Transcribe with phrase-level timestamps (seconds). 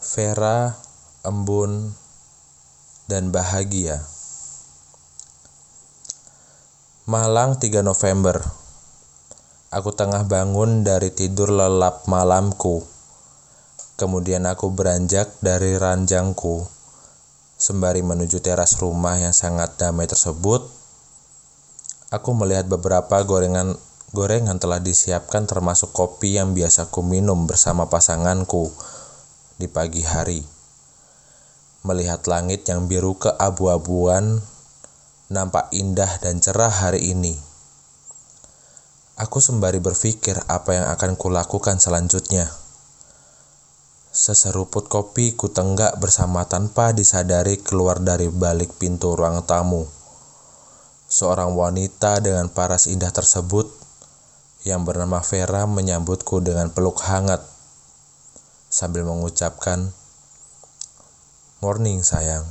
[0.00, 0.80] Vera,
[1.28, 1.92] embun,
[3.04, 4.00] dan bahagia.
[7.04, 8.40] Malang 3 November
[9.68, 12.80] Aku tengah bangun dari tidur lelap malamku.
[14.00, 16.64] Kemudian aku beranjak dari ranjangku,
[17.60, 20.64] sembari menuju teras rumah yang sangat damai tersebut.
[22.08, 23.76] Aku melihat beberapa gorengan
[24.16, 28.72] gorengan telah disiapkan termasuk kopi yang biasa ku minum bersama pasanganku
[29.60, 30.40] di pagi hari.
[31.84, 34.40] Melihat langit yang biru keabu-abuan
[35.28, 37.36] nampak indah dan cerah hari ini.
[39.20, 42.48] Aku sembari berpikir apa yang akan kulakukan selanjutnya.
[44.10, 49.84] Seseruput kopi ku tenggak bersama tanpa disadari keluar dari balik pintu ruang tamu.
[51.12, 53.68] Seorang wanita dengan paras indah tersebut
[54.64, 57.49] yang bernama Vera menyambutku dengan peluk hangat
[58.70, 59.90] sambil mengucapkan,
[61.58, 62.46] "Morning, sayang."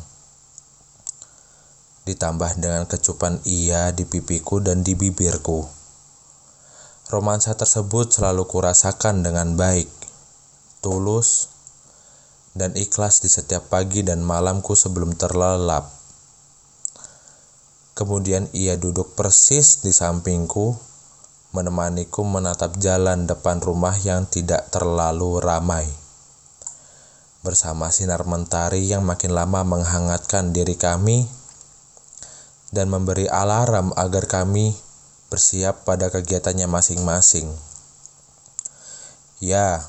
[2.03, 5.63] Ditambah dengan kecupan ia di pipiku dan di bibirku.
[7.09, 9.87] Romansa tersebut selalu kurasakan dengan baik,
[10.83, 11.47] tulus,
[12.53, 15.87] dan ikhlas di setiap pagi dan malamku sebelum terlelap.
[17.95, 20.75] Kemudian ia duduk persis di sampingku
[21.49, 26.08] menemaniku menatap jalan depan rumah yang tidak terlalu ramai.
[27.39, 31.23] Bersama sinar mentari yang makin lama menghangatkan diri kami
[32.75, 34.75] dan memberi alarm agar kami
[35.31, 37.47] bersiap pada kegiatannya masing-masing.
[39.39, 39.87] Ya,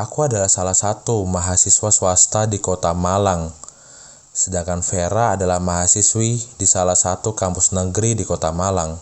[0.00, 3.52] aku adalah salah satu mahasiswa swasta di kota Malang,
[4.32, 8.96] sedangkan Vera adalah mahasiswi di salah satu kampus negeri di kota Malang.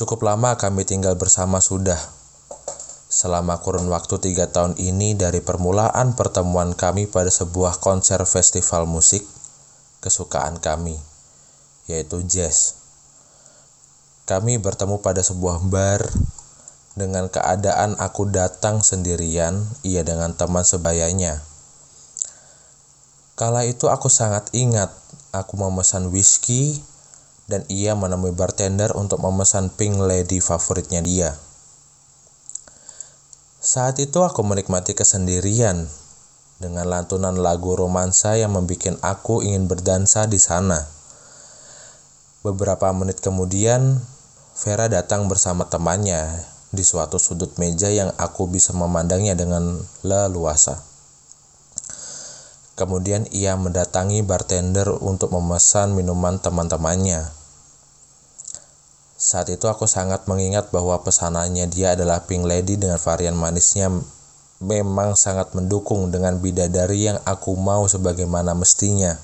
[0.00, 2.23] Cukup lama kami tinggal bersama sudah.
[3.14, 9.22] Selama kurun waktu tiga tahun ini dari permulaan pertemuan kami pada sebuah konser festival musik
[10.02, 10.98] kesukaan kami,
[11.86, 12.74] yaitu jazz.
[14.26, 16.02] Kami bertemu pada sebuah bar
[16.98, 21.38] dengan keadaan aku datang sendirian, ia dengan teman sebayanya.
[23.38, 24.90] Kala itu aku sangat ingat,
[25.30, 26.82] aku memesan whisky
[27.46, 31.38] dan ia menemui bartender untuk memesan pink lady favoritnya dia.
[33.64, 35.88] Saat itu aku menikmati kesendirian
[36.60, 40.84] dengan lantunan lagu romansa yang membuat aku ingin berdansa di sana.
[42.44, 44.04] Beberapa menit kemudian,
[44.52, 46.44] Vera datang bersama temannya
[46.76, 50.84] di suatu sudut meja yang aku bisa memandangnya dengan leluasa.
[52.76, 57.43] Kemudian ia mendatangi bartender untuk memesan minuman teman-temannya.
[59.34, 63.90] Saat itu aku sangat mengingat bahwa pesanannya dia adalah Pink Lady dengan varian manisnya
[64.62, 69.18] memang sangat mendukung dengan bidadari yang aku mau sebagaimana mestinya.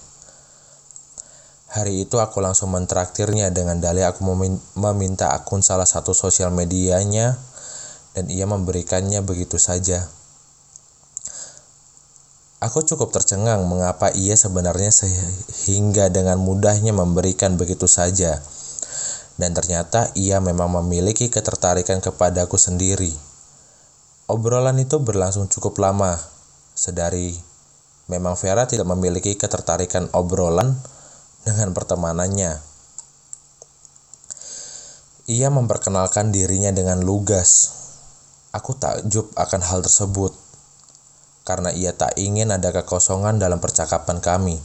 [1.71, 4.27] Hari itu aku langsung mentraktirnya dengan dalih aku
[4.75, 7.39] meminta akun salah satu sosial medianya
[8.19, 10.11] dan ia memberikannya begitu saja.
[12.59, 18.43] Aku cukup tercengang mengapa ia sebenarnya sehingga dengan mudahnya memberikan begitu saja.
[19.41, 23.17] Dan ternyata ia memang memiliki ketertarikan kepadaku sendiri.
[24.29, 26.21] Obrolan itu berlangsung cukup lama,
[26.77, 27.33] sedari
[28.13, 30.77] memang Vera tidak memiliki ketertarikan obrolan
[31.49, 32.61] dengan pertemanannya.
[35.31, 37.81] Ia memperkenalkan dirinya dengan lugas.
[38.53, 40.37] Aku takjub akan hal tersebut
[41.47, 44.61] karena ia tak ingin ada kekosongan dalam percakapan kami.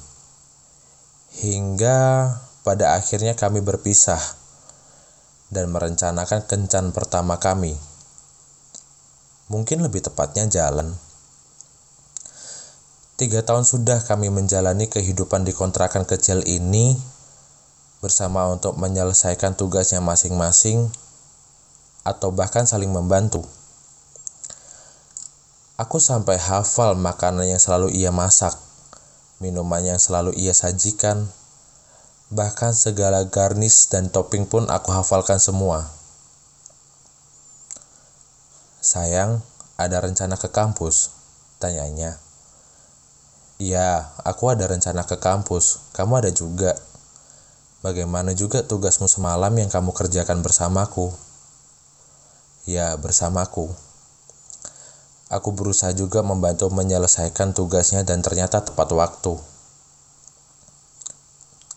[1.40, 1.98] Hingga
[2.68, 4.45] pada akhirnya kami berpisah
[5.56, 7.80] dan merencanakan kencan pertama kami.
[9.48, 10.92] Mungkin lebih tepatnya jalan.
[13.16, 17.00] Tiga tahun sudah kami menjalani kehidupan di kontrakan kecil ini
[18.04, 20.92] bersama untuk menyelesaikan tugasnya masing-masing
[22.04, 23.48] atau bahkan saling membantu.
[25.80, 28.60] Aku sampai hafal makanan yang selalu ia masak,
[29.40, 31.32] minuman yang selalu ia sajikan,
[32.34, 35.90] bahkan segala garnish dan topping pun aku hafalkan semua.
[38.82, 39.42] Sayang,
[39.78, 41.10] ada rencana ke kampus?
[41.58, 42.22] Tanyanya.
[43.56, 45.80] Iya, aku ada rencana ke kampus.
[45.96, 46.76] Kamu ada juga.
[47.80, 51.14] Bagaimana juga tugasmu semalam yang kamu kerjakan bersamaku?
[52.66, 53.72] Ya, bersamaku.
[55.30, 59.55] Aku berusaha juga membantu menyelesaikan tugasnya dan ternyata tepat waktu.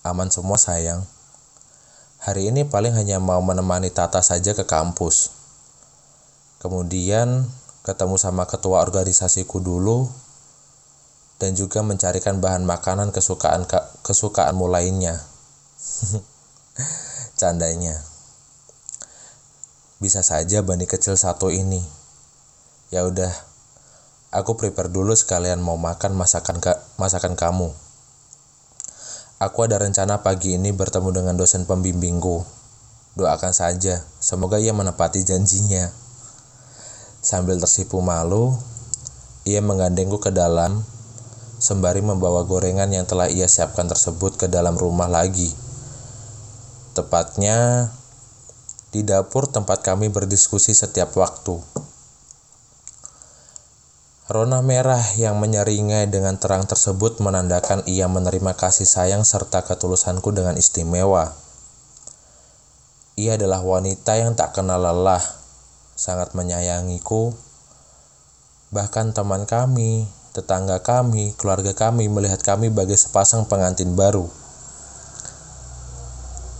[0.06, 1.02] Aman semua sayang.
[2.22, 5.30] Hari ini paling hanya mau menemani Tata saja ke kampus.
[6.58, 7.46] Kemudian
[7.86, 10.10] ketemu sama ketua organisasiku dulu,
[11.38, 13.64] dan juga mencarikan bahan makanan kesukaan
[14.02, 15.22] kesukaanmu lainnya.
[17.40, 18.02] Candanya.
[20.02, 21.82] Bisa saja bani kecil satu ini.
[22.90, 23.30] Ya udah,
[24.34, 27.70] aku prepare dulu sekalian mau makan masakan ka masakan kamu.
[29.38, 32.42] Aku ada rencana pagi ini bertemu dengan dosen pembimbingku.
[33.14, 35.94] Doakan saja, semoga ia menepati janjinya.
[37.22, 38.58] Sambil tersipu malu,
[39.46, 40.82] ia menggandengku ke dalam
[41.62, 45.54] sembari membawa gorengan yang telah ia siapkan tersebut ke dalam rumah lagi.
[46.98, 47.90] Tepatnya
[48.90, 51.62] di dapur tempat kami berdiskusi setiap waktu.
[54.28, 60.52] Rona merah yang menyeringai dengan terang tersebut menandakan ia menerima kasih sayang serta ketulusanku dengan
[60.60, 61.32] istimewa.
[63.16, 65.24] Ia adalah wanita yang tak kenal lelah,
[65.96, 67.32] sangat menyayangiku.
[68.68, 70.04] Bahkan teman kami
[70.36, 74.28] tetangga kami, keluarga kami melihat kami bagai sepasang pengantin baru.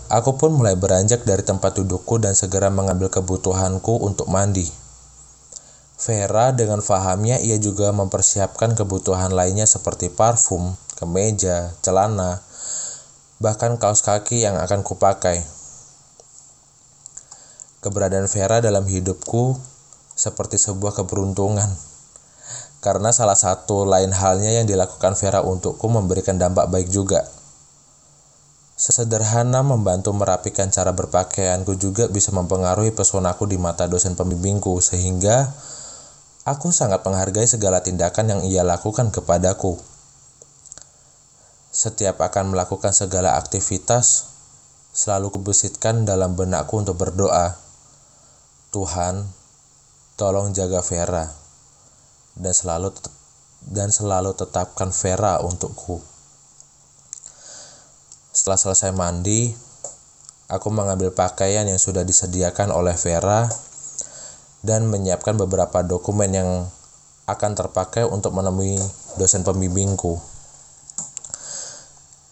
[0.09, 4.78] Aku pun mulai beranjak dari tempat dudukku dan segera mengambil kebutuhanku untuk mandi.
[5.99, 12.39] Vera dengan fahamnya ia juga mempersiapkan kebutuhan lainnya seperti parfum, kemeja, celana,
[13.43, 15.43] bahkan kaos kaki yang akan kupakai.
[17.83, 19.59] Keberadaan Vera dalam hidupku
[20.15, 21.67] seperti sebuah keberuntungan
[22.79, 27.27] karena salah satu lain halnya yang dilakukan Vera untukku memberikan dampak baik juga.
[28.79, 35.51] Sesederhana membantu merapikan cara berpakaianku juga bisa mempengaruhi pesonaku di mata dosen pembimbingku sehingga
[36.49, 39.77] aku sangat menghargai segala tindakan yang ia lakukan kepadaku.
[41.69, 44.33] Setiap akan melakukan segala aktivitas,
[44.97, 47.61] selalu kubesitkan dalam benakku untuk berdoa.
[48.73, 49.29] Tuhan,
[50.17, 51.29] tolong jaga Vera
[52.35, 52.97] dan selalu
[53.69, 56.01] dan selalu tetapkan Vera untukku.
[58.33, 59.53] Setelah selesai mandi,
[60.49, 63.68] aku mengambil pakaian yang sudah disediakan oleh Vera
[64.63, 66.51] dan menyiapkan beberapa dokumen yang
[67.29, 68.81] akan terpakai untuk menemui
[69.21, 70.19] dosen pembimbingku.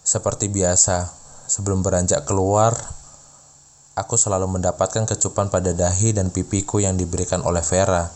[0.07, 1.11] Seperti biasa,
[1.47, 2.73] sebelum beranjak keluar,
[3.97, 8.07] aku selalu mendapatkan kecupan pada dahi dan pipiku yang diberikan oleh Vera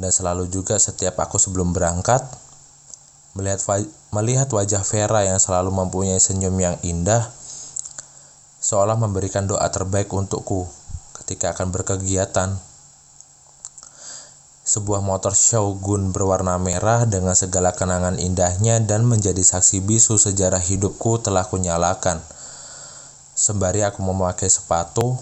[0.00, 2.24] dan selalu juga setiap aku sebelum berangkat
[3.36, 3.62] melihat
[4.10, 7.30] melihat wajah Vera yang selalu mempunyai senyum yang indah
[8.58, 10.68] seolah memberikan doa terbaik untukku
[11.22, 12.69] ketika akan berkegiatan.
[14.70, 21.18] Sebuah motor Shogun berwarna merah dengan segala kenangan indahnya dan menjadi saksi bisu sejarah hidupku
[21.18, 22.22] telah kunyalakan.
[23.34, 25.18] Sembari aku memakai sepatu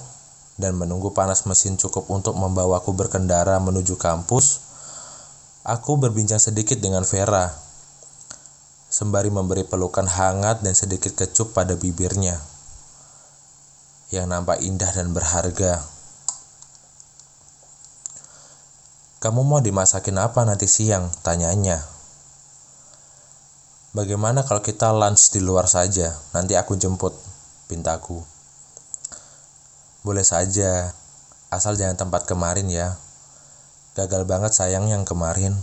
[0.60, 4.60] dan menunggu panas mesin cukup untuk membawaku berkendara menuju kampus,
[5.64, 7.48] Aku berbincang sedikit dengan Vera,
[8.92, 12.36] sembari memberi pelukan hangat dan sedikit kecup pada bibirnya,
[14.12, 15.97] yang nampak indah dan berharga.
[19.18, 21.10] Kamu mau dimasakin apa nanti siang?
[21.26, 21.82] Tanyanya.
[23.90, 26.14] Bagaimana kalau kita lunch di luar saja?
[26.30, 27.18] Nanti aku jemput,
[27.66, 28.22] pintaku.
[30.06, 30.94] Boleh saja,
[31.50, 32.94] asal jangan tempat kemarin ya.
[33.98, 35.58] Gagal banget sayang yang kemarin.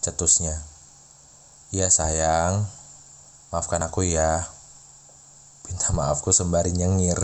[0.00, 0.56] Cetusnya.
[1.68, 2.64] Iya sayang,
[3.52, 4.48] maafkan aku ya.
[5.68, 7.20] Minta maafku sembari nyengir.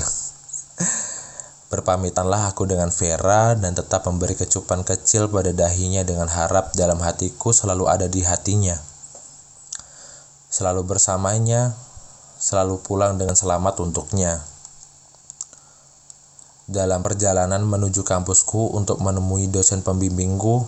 [1.69, 7.53] Berpamitanlah aku dengan Vera dan tetap memberi kecupan kecil pada dahinya dengan harap dalam hatiku
[7.53, 8.73] selalu ada di hatinya.
[10.49, 11.77] Selalu bersamanya,
[12.41, 14.41] selalu pulang dengan selamat untuknya.
[16.65, 20.65] Dalam perjalanan menuju kampusku untuk menemui dosen pembimbingku,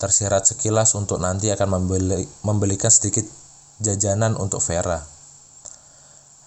[0.00, 3.28] tersirat sekilas untuk nanti akan membeli, membelikan sedikit
[3.84, 5.04] jajanan untuk Vera.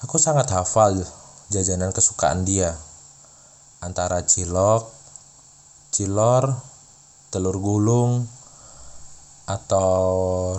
[0.01, 0.98] Aku sangat hafal
[1.53, 2.74] jajanan kesukaan dia,
[3.79, 4.91] antara cilok,
[5.95, 6.55] cilor,
[7.31, 8.27] telur gulung,
[9.50, 10.01] atau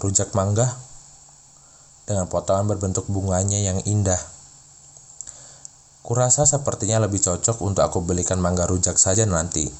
[0.02, 0.66] rujak mangga
[2.10, 4.18] dengan potongan berbentuk bunganya yang indah.
[6.02, 9.70] Kurasa sepertinya lebih cocok untuk aku belikan mangga rujak saja nanti.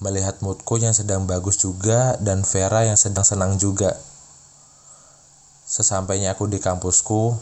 [0.00, 3.92] Melihat moodku yang sedang bagus juga dan Vera yang sedang senang juga.
[5.68, 7.36] Sesampainya aku di kampusku,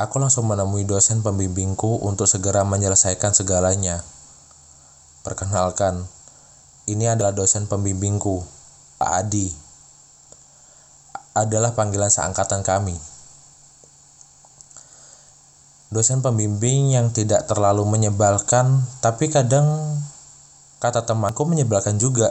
[0.00, 4.02] aku langsung menemui dosen pembimbingku untuk segera menyelesaikan segalanya.
[5.22, 6.04] Perkenalkan,
[6.90, 8.44] ini adalah dosen pembimbingku,
[9.00, 9.48] Pak Adi.
[11.34, 12.94] Adalah panggilan seangkatan kami
[15.94, 19.94] dosen pembimbing yang tidak terlalu menyebalkan, tapi kadang
[20.84, 22.28] Kata temanku menyebalkan juga.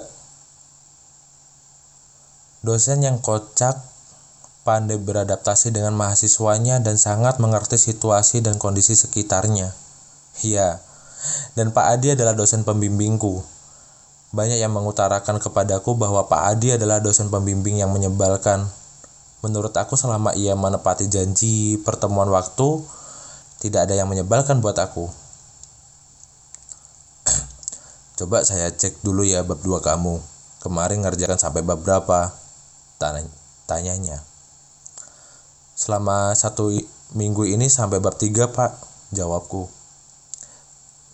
[2.61, 3.81] Dosen yang kocak,
[4.63, 9.75] pandai beradaptasi dengan mahasiswanya dan sangat mengerti situasi dan kondisi sekitarnya.
[10.41, 10.79] Iya,
[11.53, 13.43] dan Pak Adi adalah dosen pembimbingku.
[14.33, 18.65] Banyak yang mengutarakan kepadaku bahwa Pak Adi adalah dosen pembimbing yang menyebalkan.
[19.45, 22.81] Menurut aku selama ia menepati janji pertemuan waktu,
[23.61, 25.05] tidak ada yang menyebalkan buat aku.
[28.17, 30.17] Coba saya cek dulu ya bab dua kamu.
[30.63, 32.31] Kemarin ngerjakan sampai bab berapa?
[33.67, 34.32] Tanyanya.
[35.83, 36.71] Selama satu
[37.11, 38.71] minggu ini sampai bab tiga pak,
[39.11, 39.67] jawabku.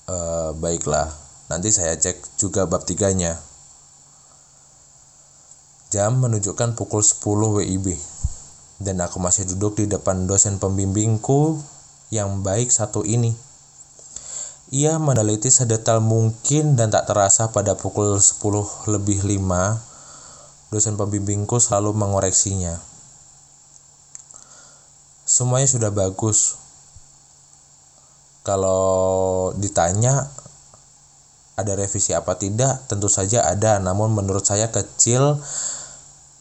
[0.06, 0.18] E,
[0.62, 1.10] baiklah,
[1.50, 3.42] nanti saya cek juga bab tiganya.
[5.90, 7.18] Jam menunjukkan pukul 10
[7.58, 7.98] WIB
[8.78, 11.58] dan aku masih duduk di depan dosen pembimbingku
[12.14, 13.34] yang baik satu ini.
[14.70, 18.38] Ia meneliti sedetail mungkin dan tak terasa pada pukul 10
[18.86, 22.89] lebih 5, dosen pembimbingku selalu mengoreksinya.
[25.30, 26.58] Semuanya sudah bagus.
[28.42, 30.26] Kalau ditanya
[31.54, 35.38] ada revisi apa tidak, tentu saja ada, namun menurut saya kecil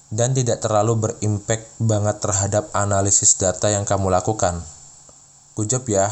[0.08, 4.64] dan tidak terlalu berimpact banget terhadap analisis data yang kamu lakukan.
[5.52, 6.08] Kujep ya,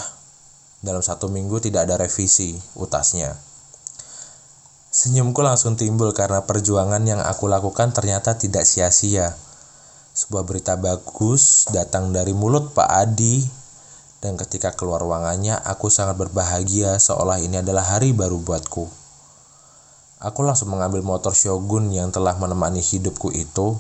[0.85, 3.41] dalam satu minggu tidak ada revisi, utasnya.
[4.93, 9.33] Senyumku langsung timbul karena perjuangan yang aku lakukan ternyata tidak sia-sia.
[10.17, 13.45] Sebuah berita bagus datang dari mulut Pak Adi,
[14.25, 18.89] dan ketika keluar ruangannya, aku sangat berbahagia seolah ini adalah hari baru buatku.
[20.25, 23.77] Aku langsung mengambil motor Shogun yang telah menemani hidupku itu,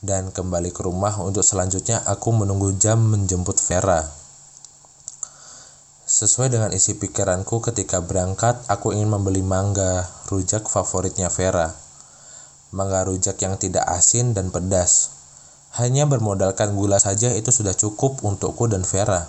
[0.00, 4.08] dan kembali ke rumah untuk selanjutnya aku menunggu jam menjemput Vera.
[6.08, 11.68] Sesuai dengan isi pikiranku ketika berangkat, aku ingin membeli mangga, rujak favoritnya Vera.
[12.72, 15.17] Mangga rujak yang tidak asin dan pedas.
[15.76, 19.28] Hanya bermodalkan gula saja itu sudah cukup untukku dan Vera.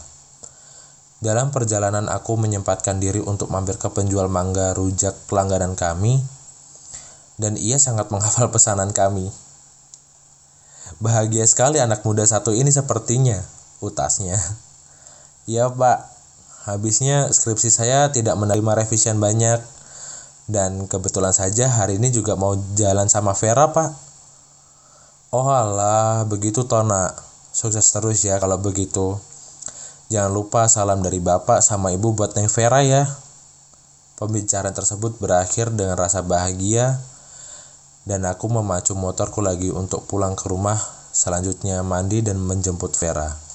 [1.20, 6.24] Dalam perjalanan aku menyempatkan diri untuk mampir ke penjual mangga rujak langganan kami,
[7.36, 9.28] dan ia sangat menghafal pesanan kami.
[11.04, 13.40] Bahagia sekali anak muda satu ini sepertinya,
[13.84, 14.40] utasnya.
[15.50, 16.06] Ya pak,
[16.70, 19.58] Habisnya skripsi saya tidak menerima revisian banyak
[20.46, 24.09] dan kebetulan saja hari ini juga mau jalan sama Vera pak.
[25.30, 27.14] Oh alah, begitu Tona.
[27.54, 29.22] Sukses terus ya kalau begitu.
[30.10, 33.06] Jangan lupa salam dari bapak sama ibu buat Neng Vera ya.
[34.18, 36.98] Pembicaraan tersebut berakhir dengan rasa bahagia
[38.10, 40.82] dan aku memacu motorku lagi untuk pulang ke rumah
[41.14, 43.49] selanjutnya mandi dan menjemput Vera.